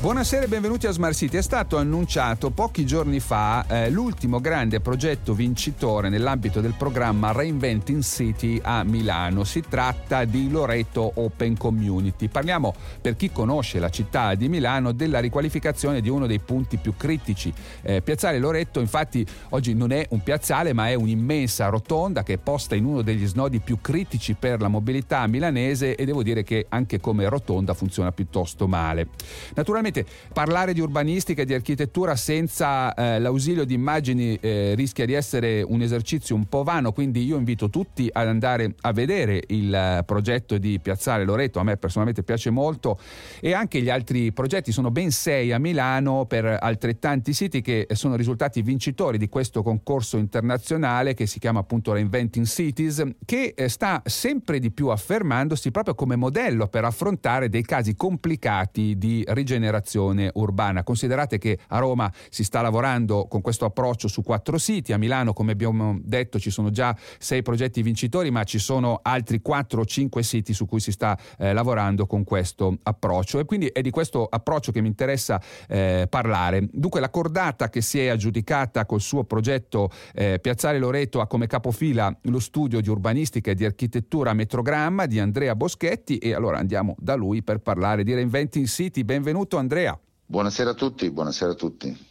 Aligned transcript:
Buonasera 0.00 0.44
e 0.44 0.46
benvenuti 0.46 0.86
a 0.86 0.92
Smart 0.92 1.12
City. 1.12 1.38
È 1.38 1.42
stato 1.42 1.76
annunciato 1.76 2.50
pochi 2.50 2.86
giorni 2.86 3.18
fa 3.18 3.66
eh, 3.66 3.90
l'ultimo 3.90 4.38
grande 4.38 4.78
progetto 4.78 5.34
vincitore 5.34 6.08
nell'ambito 6.08 6.60
del 6.60 6.74
programma 6.78 7.32
Reinventing 7.32 8.00
City 8.02 8.60
a 8.62 8.84
Milano. 8.84 9.42
Si 9.42 9.60
tratta 9.68 10.24
di 10.24 10.50
Loreto 10.50 11.10
Open 11.16 11.56
Community. 11.56 12.28
Parliamo, 12.28 12.72
per 13.00 13.16
chi 13.16 13.32
conosce 13.32 13.80
la 13.80 13.88
città 13.88 14.36
di 14.36 14.48
Milano, 14.48 14.92
della 14.92 15.18
riqualificazione 15.18 16.00
di 16.00 16.08
uno 16.08 16.28
dei 16.28 16.38
punti 16.38 16.76
più 16.76 16.94
critici. 16.96 17.52
Eh, 17.82 18.00
piazzale 18.00 18.38
Loreto, 18.38 18.78
infatti, 18.78 19.26
oggi 19.48 19.74
non 19.74 19.90
è 19.90 20.06
un 20.10 20.22
piazzale, 20.22 20.72
ma 20.72 20.88
è 20.88 20.94
un'immensa 20.94 21.66
rotonda 21.70 22.22
che 22.22 22.34
è 22.34 22.38
posta 22.38 22.76
in 22.76 22.84
uno 22.84 23.02
degli 23.02 23.26
snodi 23.26 23.58
più 23.58 23.80
critici 23.80 24.34
per 24.34 24.60
la 24.60 24.68
mobilità 24.68 25.26
milanese 25.26 25.96
e 25.96 26.04
devo 26.04 26.22
dire 26.22 26.44
che 26.44 26.66
anche 26.68 27.00
come 27.00 27.28
rotonda 27.28 27.74
funziona 27.74 28.12
piuttosto 28.12 28.68
male. 28.68 29.08
Naturalmente 29.54 29.86
Naturalmente 29.88 30.06
parlare 30.32 30.72
di 30.72 30.80
urbanistica 30.80 31.42
e 31.42 31.44
di 31.44 31.54
architettura 31.54 32.14
senza 32.14 32.94
eh, 32.94 33.18
l'ausilio 33.18 33.64
di 33.64 33.74
immagini 33.74 34.38
eh, 34.40 34.74
rischia 34.76 35.06
di 35.06 35.14
essere 35.14 35.62
un 35.62 35.80
esercizio 35.80 36.34
un 36.34 36.46
po' 36.46 36.62
vano, 36.62 36.92
quindi 36.92 37.24
io 37.24 37.36
invito 37.36 37.70
tutti 37.70 38.08
ad 38.12 38.28
andare 38.28 38.74
a 38.82 38.92
vedere 38.92 39.42
il 39.48 39.74
eh, 39.74 40.02
progetto 40.04 40.58
di 40.58 40.78
Piazzale 40.80 41.24
Loreto, 41.24 41.58
a 41.58 41.62
me 41.62 41.76
personalmente 41.76 42.22
piace 42.22 42.50
molto 42.50 42.98
e 43.40 43.52
anche 43.52 43.80
gli 43.80 43.88
altri 43.88 44.32
progetti, 44.32 44.72
sono 44.72 44.90
ben 44.90 45.10
sei 45.10 45.52
a 45.52 45.58
Milano 45.58 46.26
per 46.26 46.58
altrettanti 46.60 47.32
siti 47.32 47.60
che 47.62 47.86
sono 47.92 48.16
risultati 48.16 48.62
vincitori 48.62 49.18
di 49.18 49.28
questo 49.28 49.62
concorso 49.62 50.18
internazionale 50.18 51.14
che 51.14 51.26
si 51.26 51.38
chiama 51.38 51.60
appunto 51.60 51.92
Reinventing 51.92 52.46
Cities, 52.46 53.04
che 53.24 53.54
eh, 53.56 53.68
sta 53.68 54.02
sempre 54.04 54.58
di 54.58 54.70
più 54.70 54.88
affermandosi 54.88 55.70
proprio 55.70 55.94
come 55.94 56.16
modello 56.16 56.68
per 56.68 56.84
affrontare 56.84 57.48
dei 57.48 57.62
casi 57.62 57.96
complicati 57.96 58.96
di 58.98 59.24
rigenerazione 59.28 59.77
rigenerazione 59.78 60.30
urbana. 60.34 60.82
Considerate 60.82 61.38
che 61.38 61.58
a 61.68 61.78
Roma 61.78 62.12
si 62.28 62.44
sta 62.44 62.60
lavorando 62.60 63.26
con 63.26 63.40
questo 63.40 63.64
approccio 63.64 64.08
su 64.08 64.22
quattro 64.22 64.58
siti, 64.58 64.92
a 64.92 64.98
Milano 64.98 65.32
come 65.32 65.52
abbiamo 65.52 65.98
detto 66.02 66.38
ci 66.38 66.50
sono 66.50 66.70
già 66.70 66.96
sei 67.18 67.42
progetti 67.42 67.82
vincitori 67.82 68.30
ma 68.30 68.44
ci 68.44 68.58
sono 68.58 69.00
altri 69.02 69.40
quattro 69.40 69.82
o 69.82 69.84
cinque 69.84 70.22
siti 70.22 70.52
su 70.52 70.66
cui 70.66 70.80
si 70.80 70.92
sta 70.92 71.18
eh, 71.38 71.52
lavorando 71.52 72.06
con 72.06 72.24
questo 72.24 72.78
approccio 72.82 73.38
e 73.38 73.44
quindi 73.44 73.66
è 73.66 73.80
di 73.80 73.90
questo 73.90 74.26
approccio 74.26 74.72
che 74.72 74.80
mi 74.80 74.88
interessa 74.88 75.40
eh, 75.68 76.06
parlare. 76.08 76.68
Dunque 76.72 77.00
la 77.00 77.10
cordata 77.10 77.68
che 77.68 77.80
si 77.80 78.00
è 78.00 78.08
aggiudicata 78.08 78.86
col 78.86 79.00
suo 79.00 79.24
progetto 79.24 79.90
eh, 80.14 80.38
Piazzale 80.40 80.78
Loreto 80.78 81.20
ha 81.20 81.26
come 81.26 81.46
capofila 81.46 82.16
lo 82.22 82.40
studio 82.40 82.80
di 82.80 82.88
urbanistica 82.88 83.50
e 83.50 83.54
di 83.54 83.64
architettura 83.64 84.32
Metrogramma 84.32 85.06
di 85.06 85.18
Andrea 85.18 85.54
Boschetti 85.54 86.18
e 86.18 86.34
allora 86.34 86.58
andiamo 86.58 86.94
da 86.98 87.14
lui 87.14 87.42
per 87.42 87.58
parlare 87.58 88.02
di 88.02 88.14
Reinventing 88.14 88.66
City. 88.66 89.04
Benvenuto 89.04 89.56
Andrea. 89.56 89.67
Andrea. 89.68 89.98
Buonasera 90.24 90.70
a 90.70 90.74
tutti, 90.74 91.10
buonasera 91.10 91.52
a 91.52 91.54
tutti. 91.54 92.06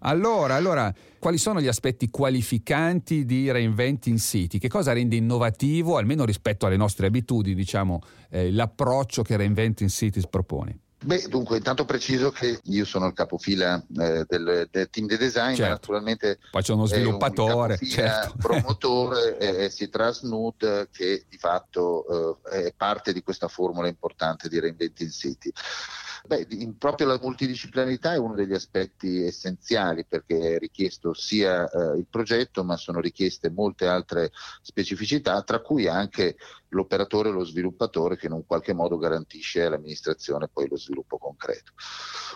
Allora, 0.00 0.54
allora, 0.54 0.92
quali 1.18 1.36
sono 1.36 1.60
gli 1.60 1.66
aspetti 1.66 2.08
qualificanti 2.08 3.26
di 3.26 3.52
Reinventing 3.52 4.16
City? 4.16 4.56
Che 4.56 4.68
cosa 4.68 4.94
rende 4.94 5.16
innovativo, 5.16 5.98
almeno 5.98 6.24
rispetto 6.24 6.64
alle 6.64 6.78
nostre 6.78 7.08
abitudini, 7.08 7.54
diciamo, 7.54 8.00
eh, 8.30 8.50
l'approccio 8.50 9.22
che 9.22 9.36
Reinventing 9.36 9.90
Cities 9.90 10.26
propone? 10.28 10.78
Beh, 11.04 11.26
dunque, 11.28 11.58
intanto 11.58 11.84
preciso 11.84 12.30
che 12.30 12.58
io 12.62 12.86
sono 12.86 13.06
il 13.06 13.12
capofila 13.12 13.76
eh, 13.98 14.24
del, 14.26 14.66
del, 14.70 14.88
team 14.88 15.06
di 15.06 15.18
design, 15.18 15.54
certo. 15.54 15.72
naturalmente 15.72 16.38
poi 16.50 16.62
c'è 16.62 16.72
uno 16.72 16.86
sviluppatore, 16.86 17.76
un 17.78 17.86
certo. 17.86 18.34
promotore 18.40 19.36
è 19.36 19.68
Citras 19.68 20.22
Nude 20.22 20.88
che 20.90 21.26
di 21.28 21.36
fatto 21.36 22.40
eh, 22.50 22.68
è 22.68 22.74
parte 22.74 23.12
di 23.12 23.22
questa 23.22 23.48
formula 23.48 23.88
importante 23.88 24.48
di 24.48 24.58
Reinventing 24.58 25.10
City. 25.10 25.52
Beh, 26.26 26.46
in, 26.52 26.78
proprio 26.78 27.06
la 27.06 27.18
multidisciplinarità 27.20 28.14
è 28.14 28.16
uno 28.16 28.34
degli 28.34 28.54
aspetti 28.54 29.24
essenziali 29.24 30.06
perché 30.06 30.54
è 30.54 30.58
richiesto 30.58 31.12
sia 31.12 31.68
eh, 31.68 31.98
il 31.98 32.06
progetto 32.08 32.64
ma 32.64 32.78
sono 32.78 32.98
richieste 32.98 33.50
molte 33.50 33.86
altre 33.86 34.32
specificità 34.62 35.42
tra 35.42 35.60
cui 35.60 35.86
anche 35.86 36.36
l'operatore 36.68 37.28
e 37.28 37.32
lo 37.32 37.44
sviluppatore 37.44 38.16
che 38.16 38.24
in 38.24 38.32
un 38.32 38.46
qualche 38.46 38.72
modo 38.72 38.96
garantisce 38.96 39.64
all'amministrazione 39.64 40.48
poi 40.50 40.66
lo 40.66 40.78
sviluppo 40.78 41.18
concreto. 41.18 41.72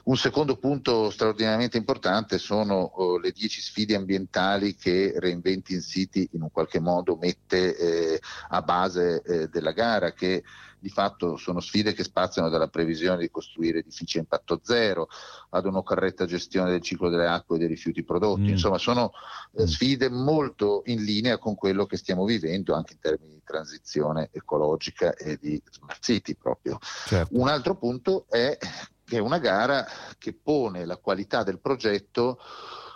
Un 0.04 0.18
secondo 0.18 0.58
punto 0.58 1.08
straordinariamente 1.08 1.78
importante 1.78 2.36
sono 2.36 2.74
oh, 2.74 3.18
le 3.18 3.32
dieci 3.32 3.62
sfide 3.62 3.96
ambientali 3.96 4.76
che 4.76 5.14
Reinventing 5.16 5.80
City 5.80 6.28
in 6.32 6.42
un 6.42 6.50
qualche 6.50 6.78
modo 6.78 7.16
mette 7.16 7.74
eh, 7.76 8.20
a 8.50 8.60
base 8.60 9.22
eh, 9.22 9.48
della 9.48 9.72
gara 9.72 10.12
che 10.12 10.44
di 10.80 10.88
fatto 10.88 11.36
sono 11.36 11.60
sfide 11.60 11.92
che 11.92 12.04
spaziano 12.04 12.48
dalla 12.48 12.68
previsione 12.68 13.18
di 13.18 13.30
costruire 13.30 13.80
edifici 13.80 14.18
a 14.18 14.20
impatto 14.20 14.60
zero 14.62 15.08
ad 15.50 15.66
una 15.66 15.82
corretta 15.82 16.26
gestione 16.26 16.70
del 16.70 16.80
ciclo 16.80 17.08
delle 17.08 17.26
acque 17.26 17.56
e 17.56 17.58
dei 17.58 17.68
rifiuti 17.68 18.04
prodotti. 18.04 18.42
Mm. 18.42 18.48
Insomma, 18.48 18.78
sono 18.78 19.12
eh, 19.52 19.62
mm. 19.62 19.66
sfide 19.66 20.08
molto 20.08 20.82
in 20.86 21.02
linea 21.02 21.38
con 21.38 21.54
quello 21.54 21.86
che 21.86 21.96
stiamo 21.96 22.24
vivendo 22.24 22.74
anche 22.74 22.94
in 22.94 23.00
termini 23.00 23.32
di 23.34 23.42
transizione 23.44 24.30
ecologica 24.32 25.14
e 25.14 25.38
di 25.40 25.60
smart 25.70 26.02
city 26.02 26.34
proprio. 26.34 26.78
Certo. 27.06 27.38
Un 27.38 27.48
altro 27.48 27.76
punto 27.76 28.26
è 28.28 28.56
che 29.04 29.16
è 29.16 29.20
una 29.20 29.38
gara 29.38 29.86
che 30.18 30.34
pone 30.34 30.84
la 30.84 30.98
qualità 30.98 31.42
del 31.42 31.60
progetto 31.60 32.38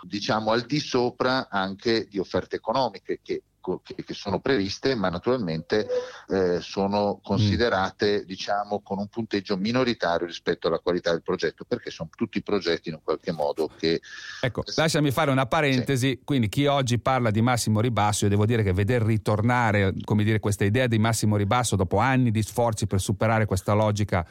diciamo 0.03 0.51
al 0.51 0.61
di 0.61 0.79
sopra 0.79 1.49
anche 1.49 2.07
di 2.07 2.19
offerte 2.19 2.57
economiche 2.57 3.19
che 3.23 3.41
che, 3.83 4.13
sono 4.13 4.39
previste, 4.39 4.95
ma 4.95 5.09
naturalmente 5.09 5.87
eh, 6.29 6.59
sono 6.61 7.19
considerate 7.23 8.21
mm. 8.21 8.25
diciamo, 8.25 8.81
con 8.81 8.99
un 8.99 9.07
punteggio 9.07 9.57
minoritario 9.57 10.27
rispetto 10.27 10.67
alla 10.67 10.79
qualità 10.79 11.11
del 11.11 11.21
progetto, 11.21 11.63
perché 11.65 11.89
sono 11.89 12.09
tutti 12.15 12.41
progetti 12.41 12.89
in 12.89 12.95
un 12.95 13.01
qualche 13.03 13.31
modo 13.31 13.69
che... 13.77 14.01
Ecco, 14.41 14.63
lasciami 14.75 15.11
fare 15.11 15.31
una 15.31 15.45
parentesi, 15.45 16.09
sì. 16.09 16.21
quindi 16.23 16.49
chi 16.49 16.65
oggi 16.65 16.99
parla 16.99 17.31
di 17.31 17.41
massimo 17.41 17.79
ribasso, 17.79 18.25
io 18.25 18.29
devo 18.29 18.45
dire 18.45 18.63
che 18.63 18.73
veder 18.73 19.01
ritornare 19.01 19.93
come 20.03 20.23
dire, 20.23 20.39
questa 20.39 20.65
idea 20.65 20.87
di 20.87 20.99
massimo 20.99 21.37
ribasso 21.37 21.75
dopo 21.75 21.97
anni 21.97 22.31
di 22.31 22.41
sforzi 22.43 22.87
per 22.87 22.99
superare 22.99 23.45
questa 23.45 23.73
logica 23.73 24.25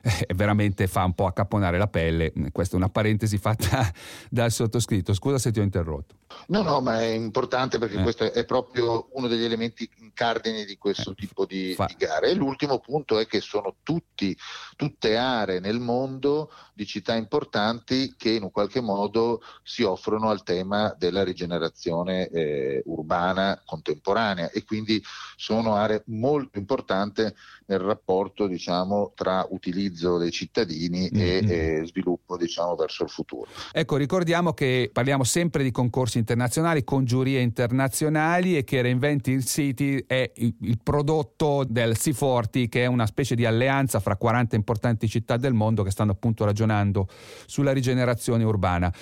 eh, 0.00 0.34
veramente 0.34 0.86
fa 0.86 1.04
un 1.04 1.14
po' 1.14 1.26
accapponare 1.26 1.78
la 1.78 1.88
pelle. 1.88 2.32
Questa 2.52 2.74
è 2.74 2.78
una 2.78 2.88
parentesi 2.88 3.38
fatta 3.38 3.90
dal 4.30 4.50
sottoscritto. 4.50 5.14
Scusa 5.14 5.38
se 5.38 5.50
ti 5.50 5.60
ho 5.60 5.62
interrotto. 5.62 6.17
No, 6.48 6.62
no, 6.62 6.80
ma 6.80 7.00
è 7.00 7.06
importante 7.06 7.78
perché 7.78 7.98
eh. 7.98 8.02
questo 8.02 8.32
è 8.32 8.44
proprio 8.44 9.08
uno 9.12 9.28
degli 9.28 9.44
elementi 9.44 9.88
cardini 10.12 10.64
di 10.64 10.76
questo 10.76 11.12
eh. 11.12 11.14
tipo 11.14 11.46
di, 11.46 11.76
di, 11.76 11.94
gare. 11.96 12.30
E 12.30 12.34
l'ultimo 12.34 12.78
punto 12.78 13.18
è 13.18 13.26
che 13.26 13.40
sono 13.40 13.76
tutti, 13.82 14.36
tutte 14.76 15.16
aree 15.16 15.60
nel 15.60 15.78
mondo 15.78 16.50
di 16.74 16.86
città 16.86 17.14
importanti 17.14 18.14
che 18.16 18.30
in 18.30 18.42
un 18.42 18.50
qualche 18.50 18.80
modo 18.80 19.42
si 19.62 19.82
offrono 19.82 20.28
al 20.30 20.42
tema 20.42 20.94
della 20.96 21.24
rigenerazione 21.24 22.28
eh, 22.28 22.82
urbana 22.86 23.62
contemporanea 23.64 24.50
e 24.50 24.64
quindi 24.64 25.02
sono 25.36 25.74
aree 25.74 26.02
molto 26.06 26.58
importanti 26.58 27.22
nel 27.66 27.78
rapporto 27.78 28.46
diciamo, 28.46 29.12
tra 29.14 29.46
utilizzo 29.50 30.18
dei 30.18 30.30
cittadini 30.30 31.10
mm-hmm. 31.12 31.48
e, 31.50 31.80
e 31.80 31.86
sviluppo 31.86 32.36
diciamo, 32.36 32.74
verso 32.74 33.04
il 33.04 33.10
futuro. 33.10 33.48
Ecco, 33.72 33.96
ricordiamo 33.96 34.52
che 34.52 34.90
parliamo 34.92 35.24
sempre 35.24 35.62
di 35.62 35.70
concorsi 35.70 36.17
internazionali, 36.18 36.84
con 36.84 37.04
giurie 37.04 37.40
internazionali 37.40 38.56
e 38.56 38.64
che 38.64 38.82
Reinventing 38.82 39.42
City 39.42 40.04
è 40.06 40.30
il, 40.36 40.54
il 40.60 40.78
prodotto 40.82 41.64
del 41.66 41.92
C40 41.92 42.68
che 42.68 42.82
è 42.82 42.86
una 42.86 43.06
specie 43.06 43.34
di 43.34 43.44
alleanza 43.44 44.00
fra 44.00 44.16
40 44.16 44.56
importanti 44.56 45.08
città 45.08 45.36
del 45.36 45.54
mondo 45.54 45.82
che 45.82 45.90
stanno 45.90 46.12
appunto 46.12 46.44
ragionando 46.44 47.08
sulla 47.46 47.72
rigenerazione 47.72 48.44
urbana. 48.44 48.92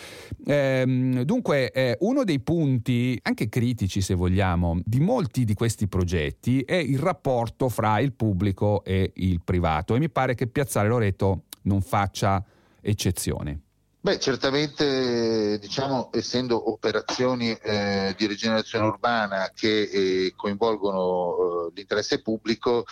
Ehm, 0.46 1.22
dunque 1.22 1.70
eh, 1.70 1.96
uno 2.00 2.24
dei 2.24 2.40
punti 2.40 3.18
anche 3.22 3.48
critici 3.48 4.00
se 4.00 4.14
vogliamo 4.14 4.80
di 4.84 5.00
molti 5.00 5.44
di 5.44 5.54
questi 5.54 5.88
progetti 5.88 6.60
è 6.60 6.74
il 6.74 6.98
rapporto 6.98 7.68
fra 7.68 7.98
il 8.00 8.12
pubblico 8.12 8.84
e 8.84 9.12
il 9.14 9.40
privato 9.42 9.94
e 9.94 9.98
mi 9.98 10.10
pare 10.10 10.34
che 10.34 10.46
Piazzale 10.46 10.88
Loreto 10.88 11.44
non 11.62 11.80
faccia 11.82 12.44
eccezione. 12.80 13.65
Beh, 14.06 14.20
certamente, 14.20 15.58
diciamo, 15.58 16.10
essendo 16.12 16.70
operazioni 16.70 17.50
eh, 17.50 18.14
di 18.16 18.26
rigenerazione 18.26 18.86
urbana 18.86 19.50
che 19.52 19.82
eh, 19.82 20.32
coinvolgono 20.36 21.66
eh, 21.66 21.72
l'interesse 21.74 22.22
pubblico, 22.22 22.84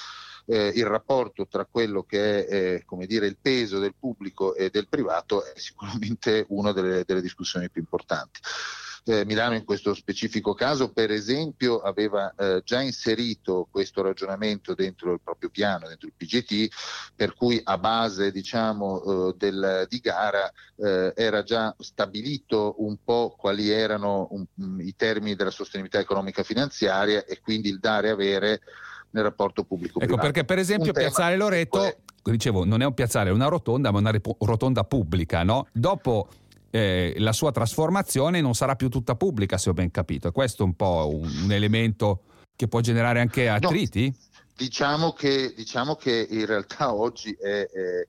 eh, 0.46 0.72
il 0.74 0.84
rapporto 0.84 1.46
tra 1.46 1.66
quello 1.66 2.02
che 2.02 2.44
è 2.48 2.82
eh, 2.82 3.06
dire, 3.06 3.28
il 3.28 3.38
peso 3.40 3.78
del 3.78 3.94
pubblico 3.96 4.56
e 4.56 4.70
del 4.70 4.88
privato 4.88 5.44
è 5.44 5.52
sicuramente 5.54 6.46
una 6.48 6.72
delle, 6.72 7.04
delle 7.06 7.22
discussioni 7.22 7.70
più 7.70 7.80
importanti. 7.80 8.40
Eh, 9.06 9.26
Milano 9.26 9.54
in 9.54 9.64
questo 9.64 9.92
specifico 9.92 10.54
caso, 10.54 10.90
per 10.90 11.10
esempio, 11.10 11.80
aveva 11.80 12.32
eh, 12.38 12.62
già 12.64 12.80
inserito 12.80 13.68
questo 13.70 14.00
ragionamento 14.00 14.74
dentro 14.74 15.12
il 15.12 15.20
proprio 15.22 15.50
piano, 15.50 15.86
dentro 15.88 16.08
il 16.08 16.14
PGT, 16.16 16.74
per 17.14 17.34
cui 17.34 17.60
a 17.62 17.76
base 17.76 18.32
diciamo, 18.32 19.28
eh, 19.28 19.34
del, 19.36 19.86
di 19.90 19.98
gara 19.98 20.50
eh, 20.76 21.12
era 21.14 21.42
già 21.42 21.74
stabilito 21.78 22.76
un 22.78 22.96
po' 23.04 23.34
quali 23.36 23.68
erano 23.68 24.28
un, 24.30 24.46
i 24.80 24.94
termini 24.96 25.34
della 25.34 25.50
sostenibilità 25.50 26.00
economica 26.00 26.42
finanziaria 26.42 27.26
e 27.26 27.40
quindi 27.40 27.68
il 27.68 27.80
dare 27.80 28.08
e 28.08 28.10
avere 28.10 28.60
nel 29.10 29.22
rapporto 29.22 29.64
pubblico. 29.64 30.00
Ecco 30.00 30.16
perché 30.16 30.44
per 30.44 30.58
esempio 30.58 30.92
Piazzale 30.92 31.36
Loreto, 31.36 31.94
dicevo, 32.22 32.64
non 32.64 32.82
è 32.82 32.84
un 32.84 32.94
piazzale, 32.94 33.30
è 33.30 33.32
una 33.32 33.48
rotonda, 33.48 33.90
ma 33.90 33.98
una 33.98 34.12
rotonda 34.38 34.84
pubblica, 34.84 35.42
no? 35.42 35.66
Dopo 35.72 36.28
eh, 36.74 37.14
la 37.18 37.32
sua 37.32 37.52
trasformazione 37.52 38.40
non 38.40 38.54
sarà 38.54 38.74
più 38.74 38.88
tutta 38.88 39.14
pubblica, 39.14 39.58
se 39.58 39.70
ho 39.70 39.72
ben 39.72 39.92
capito. 39.92 40.32
Questo 40.32 40.64
è 40.64 40.66
un 40.66 40.74
po' 40.74 41.08
un, 41.08 41.30
un 41.44 41.52
elemento 41.52 42.22
che 42.56 42.66
può 42.66 42.80
generare 42.80 43.20
anche 43.20 43.48
attriti? 43.48 44.08
No, 44.08 44.42
diciamo, 44.56 45.12
che, 45.12 45.54
diciamo 45.54 45.94
che 45.94 46.26
in 46.28 46.44
realtà 46.46 46.92
oggi 46.92 47.30
è, 47.30 47.68
è 47.68 48.08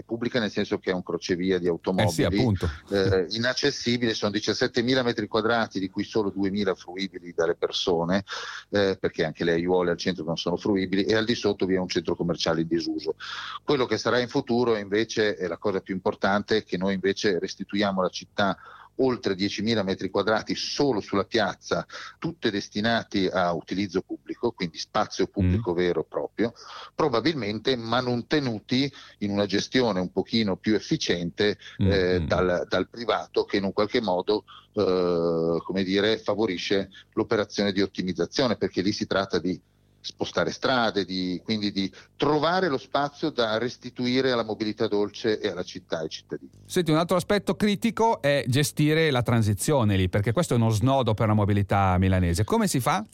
è 0.00 0.02
pubblica 0.02 0.38
nel 0.38 0.50
senso 0.50 0.78
che 0.78 0.90
è 0.90 0.94
un 0.94 1.02
crocevia 1.02 1.58
di 1.58 1.68
automobili 1.68 2.52
eh 2.52 2.56
sì, 2.86 2.94
eh, 2.94 3.26
inaccessibile, 3.30 4.14
sono 4.14 4.32
17.000 4.32 5.02
metri 5.02 5.26
quadrati 5.26 5.80
di 5.80 5.88
cui 5.88 6.04
solo 6.04 6.32
2.000 6.36 6.74
fruibili 6.74 7.32
dalle 7.34 7.54
persone, 7.54 8.24
eh, 8.70 8.96
perché 9.00 9.24
anche 9.24 9.44
le 9.44 9.52
aiuole 9.52 9.90
al 9.90 9.96
centro 9.96 10.24
non 10.24 10.36
sono 10.36 10.56
fruibili 10.56 11.04
e 11.04 11.14
al 11.14 11.24
di 11.24 11.34
sotto 11.34 11.66
vi 11.66 11.74
è 11.74 11.78
un 11.78 11.88
centro 11.88 12.14
commerciale 12.14 12.60
in 12.60 12.68
disuso. 12.68 13.16
Quello 13.62 13.86
che 13.86 13.98
sarà 13.98 14.18
in 14.18 14.28
futuro 14.28 14.76
invece 14.76 15.36
è 15.36 15.46
la 15.46 15.58
cosa 15.58 15.80
più 15.80 15.94
importante, 15.94 16.64
che 16.64 16.76
noi 16.76 16.94
invece 16.94 17.38
restituiamo 17.38 18.00
alla 18.00 18.10
città 18.10 18.56
oltre 18.96 19.34
10.000 19.34 19.82
metri 19.82 20.10
quadrati 20.10 20.54
solo 20.54 21.00
sulla 21.00 21.24
piazza, 21.24 21.86
tutte 22.18 22.50
destinati 22.50 23.26
a 23.26 23.52
utilizzo 23.52 24.02
pubblico, 24.02 24.52
quindi 24.52 24.78
spazio 24.78 25.26
pubblico 25.26 25.72
mm. 25.72 25.76
vero 25.76 26.00
e 26.00 26.06
proprio, 26.08 26.52
probabilmente 26.94 27.76
manutenuti 27.76 28.90
in 29.18 29.30
una 29.30 29.46
gestione 29.46 30.00
un 30.00 30.10
pochino 30.10 30.56
più 30.56 30.74
efficiente 30.74 31.58
mm. 31.82 31.90
eh, 31.90 32.20
mm. 32.20 32.26
dal, 32.26 32.66
dal, 32.68 32.88
privato 32.88 33.44
che 33.44 33.58
in 33.58 33.64
un 33.64 33.72
qualche 33.72 34.00
modo 34.00 34.44
eh, 34.72 35.58
come 35.62 35.82
dire, 35.84 36.18
favorisce 36.18 36.90
l'operazione 37.12 37.72
di 37.72 37.82
ottimizzazione, 37.82 38.56
perché 38.56 38.82
lì 38.82 38.92
si 38.92 39.06
tratta 39.06 39.38
di 39.38 39.58
spostare 40.06 40.52
strade, 40.52 41.04
di, 41.04 41.40
quindi 41.42 41.72
di 41.72 41.90
trovare 42.16 42.68
lo 42.68 42.78
spazio 42.78 43.30
da 43.30 43.58
restituire 43.58 44.30
alla 44.30 44.44
mobilità 44.44 44.86
dolce 44.86 45.40
e 45.40 45.48
alla 45.48 45.64
città 45.64 45.98
e 45.98 46.02
ai 46.04 46.08
cittadini. 46.08 46.50
Senti, 46.64 46.92
un 46.92 46.98
altro 46.98 47.16
aspetto 47.16 47.56
critico 47.56 48.22
è 48.22 48.44
gestire 48.46 49.10
la 49.10 49.22
transizione 49.22 49.96
lì, 49.96 50.08
perché 50.08 50.30
questo 50.30 50.54
è 50.54 50.56
uno 50.56 50.70
snodo 50.70 51.14
per 51.14 51.26
la 51.26 51.34
mobilità 51.34 51.98
milanese. 51.98 52.44
Come 52.44 52.68
si 52.68 52.78
fa? 52.78 53.04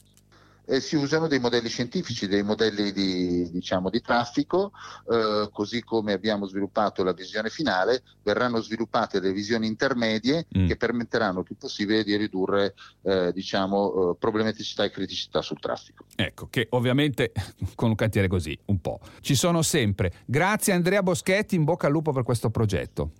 Eh, 0.65 0.79
si 0.79 0.95
usano 0.95 1.27
dei 1.27 1.39
modelli 1.39 1.69
scientifici, 1.69 2.27
dei 2.27 2.43
modelli 2.43 2.91
di, 2.91 3.49
diciamo, 3.51 3.89
di 3.89 4.01
traffico, 4.01 4.71
eh, 5.09 5.49
così 5.51 5.83
come 5.83 6.13
abbiamo 6.13 6.45
sviluppato 6.45 7.03
la 7.03 7.13
visione 7.13 7.49
finale, 7.49 8.03
verranno 8.23 8.61
sviluppate 8.61 9.19
delle 9.19 9.33
visioni 9.33 9.67
intermedie 9.67 10.45
mm. 10.57 10.67
che 10.67 10.75
permetteranno 10.77 11.39
il 11.39 11.45
più 11.45 11.55
possibile 11.57 12.03
di 12.03 12.15
ridurre 12.15 12.73
eh, 13.01 13.31
diciamo, 13.33 14.11
eh, 14.11 14.15
problematicità 14.17 14.83
e 14.83 14.91
criticità 14.91 15.41
sul 15.41 15.59
traffico. 15.59 16.05
Ecco, 16.15 16.47
che 16.49 16.67
ovviamente 16.71 17.31
con 17.75 17.89
un 17.89 17.95
cantiere 17.95 18.27
così, 18.27 18.57
un 18.65 18.79
po', 18.79 18.99
ci 19.21 19.35
sono 19.35 19.61
sempre. 19.61 20.13
Grazie 20.25 20.73
Andrea 20.73 21.03
Boschetti, 21.03 21.55
in 21.55 21.63
bocca 21.63 21.87
al 21.87 21.93
lupo 21.93 22.11
per 22.11 22.23
questo 22.23 22.49
progetto. 22.49 23.11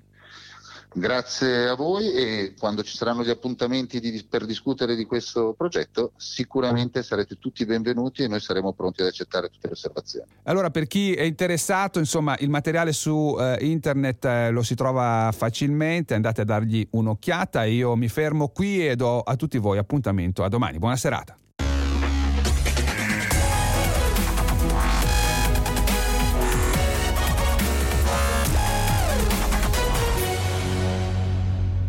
Grazie 0.95 1.69
a 1.69 1.75
voi 1.75 2.11
e 2.13 2.53
quando 2.57 2.83
ci 2.83 2.95
saranno 2.95 3.23
gli 3.23 3.29
appuntamenti 3.29 3.99
di, 3.99 4.23
per 4.29 4.45
discutere 4.45 4.95
di 4.95 5.05
questo 5.05 5.55
progetto 5.57 6.11
sicuramente 6.17 7.01
sarete 7.01 7.37
tutti 7.39 7.65
benvenuti 7.65 8.23
e 8.23 8.27
noi 8.27 8.39
saremo 8.39 8.73
pronti 8.73 9.01
ad 9.01 9.07
accettare 9.07 9.49
tutte 9.49 9.67
le 9.67 9.73
osservazioni. 9.73 10.27
Allora 10.43 10.69
per 10.69 10.85
chi 10.85 11.13
è 11.13 11.23
interessato 11.23 11.97
insomma 11.99 12.35
il 12.39 12.49
materiale 12.49 12.93
su 12.93 13.35
eh, 13.39 13.57
internet 13.61 14.25
eh, 14.25 14.49
lo 14.51 14.61
si 14.61 14.75
trova 14.75 15.33
facilmente, 15.35 16.13
andate 16.13 16.41
a 16.41 16.45
dargli 16.45 16.85
un'occhiata, 16.91 17.63
io 17.63 17.95
mi 17.95 18.07
fermo 18.07 18.49
qui 18.49 18.87
e 18.87 18.95
do 18.95 19.19
a 19.19 19.35
tutti 19.35 19.57
voi 19.57 19.79
appuntamento 19.79 20.43
a 20.43 20.49
domani, 20.49 20.77
buona 20.77 20.95
serata. 20.95 21.35